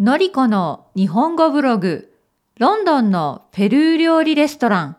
[0.00, 2.14] のりこの日本語ブログ、
[2.60, 4.96] ロンドンのペルー料理レストラン。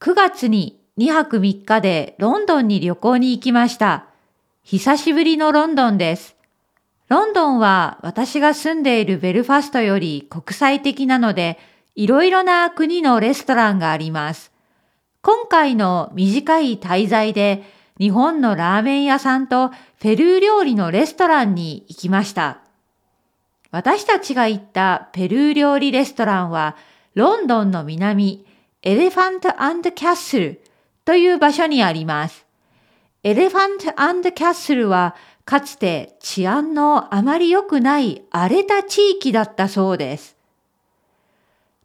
[0.00, 4.06] 9月に2泊3日でロンドンに旅行に行きました。
[4.62, 6.34] 久しぶりのロンドンです。
[7.08, 11.58] ロンドンは私が住んでいるベルファストより国際的なので、
[11.94, 14.50] いろいろな国のレストランがあります。
[15.20, 17.64] 今回の短い滞在で
[17.98, 22.60] 日本のラーメン屋さんとペルー料理のレストランに行きました。
[23.70, 26.76] 私たちが行ったペルー料理レストランは、
[27.14, 28.44] ロンドンの南、
[28.82, 29.50] エレファント
[29.92, 30.60] キャッスル
[31.04, 32.46] という場所にあります。
[33.22, 35.14] エレファントキャッスルは、
[35.44, 40.36] かつて治安のあまり良くない荒れた地域だったそうです。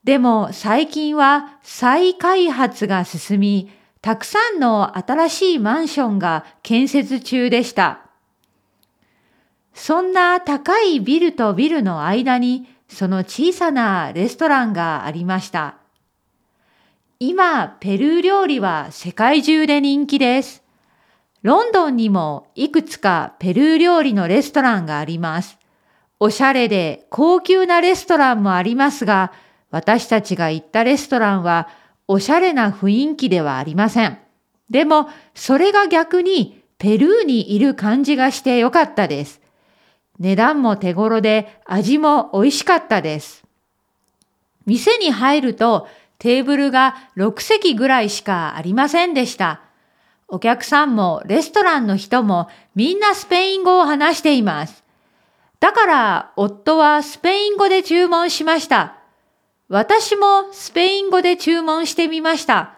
[0.04, 3.72] でも最近は再開発が進み、
[4.02, 8.05] たくさんの新しいマンションが建設中でした。
[9.76, 15.76] そんな高いビルとビルの間にその小さなレストランがありました。
[17.20, 20.64] 今、ペルー料理は世界中で人気です。
[21.44, 25.58] ロンドンにもいくつかペルー料理のレストランがあります。
[26.20, 29.34] おしゃれで高級なレストランもありますが、
[29.72, 31.68] 私たちが行ったレストランは
[32.08, 34.18] おしゃれな雰囲気ではありません。
[34.70, 39.45] でも、それが逆にペルーにいる感じがしてよかったです。
[40.20, 43.44] 値段も手頃で味も美味しかったです。
[44.66, 49.62] 店に入るとテーブルが6席ぐらいしかありませんでした。
[50.28, 54.84] お客さんもレストランの人もみんなスペイン語を話しています。
[55.60, 58.98] だから夫はスペイン語で注文しました。
[59.68, 62.76] 私もスペイン語で注文してみました。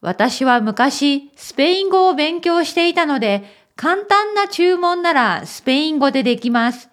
[0.00, 3.44] 私は昔スペイン語を勉強していたので
[3.80, 6.90] 簡単な注文ならスペイン語でできます。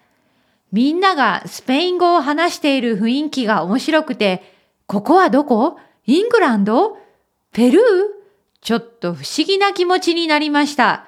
[0.70, 4.54] みんながスペイン語を話している雰囲気が面白くて、
[4.86, 5.80] ここはどこ？
[6.06, 6.96] イングランド？
[7.52, 7.82] ペルー？
[8.60, 11.06] ちょっと不思議な気持ちになりました。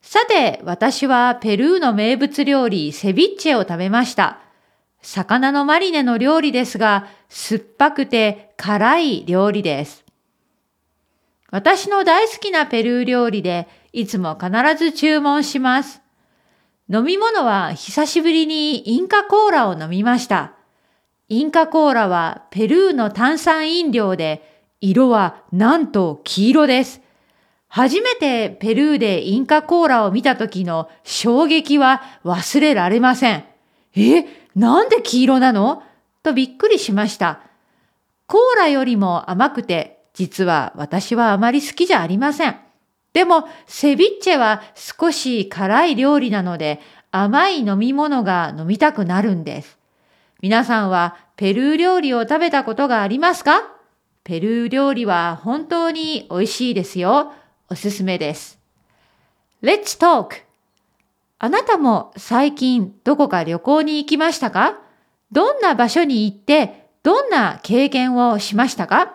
[0.00, 4.38] さて、私はペルーの名物料理セビッチェを食べました。
[5.02, 10.04] 魚のマリネの料理ですが、酸っぱくて辛い料理です。
[11.50, 16.02] 私の大好きなペルー料理でいつも必ず注文します。
[16.90, 20.52] 飲み物は久しぶりにインカコーラを飲みました。
[21.28, 27.00] インカコーラはペルーの炭酸飲料で色はなんと黄色です。
[27.68, 33.44] 初めてペルーでインカコーラを見た時の衝撃は忘れられません。
[33.94, 35.82] え、なんで黄色なの？
[36.22, 37.40] とびっくりしました。
[38.26, 42.56] コーラよりも甘くて実は私はあまり好きじゃありません。
[43.12, 46.80] でも、セビッチェは少し辛い料理なので、
[47.12, 49.78] 甘い飲み物が飲みたくなるんです。
[50.40, 53.62] 皆さんはペルー料理を食べたことがありますか？
[54.24, 57.32] ペルー料理は本当に美味しいですよ。
[57.70, 58.58] おすすめです。
[59.62, 60.42] Let's talk!
[61.38, 64.80] あなたも最近どこか旅行に行きましたか？
[65.30, 69.14] どんな場所に行ってどんな経験をしましたか？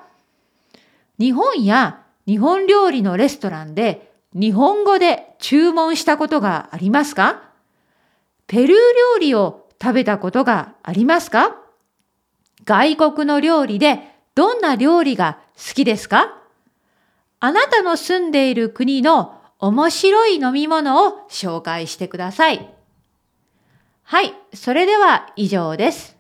[1.19, 7.43] 日本や日本料理のレストランで日本語で注文したことがありますか？
[8.47, 8.77] ペルー
[9.15, 11.57] 料理を食べたことがありますか？
[12.65, 13.99] 外国の料理で
[14.35, 16.39] どんな料理が好きですか？
[17.39, 22.73] あなたの住んでいる国の面白い飲み物を紹介してください。
[24.03, 26.17] はい、それでは以上です。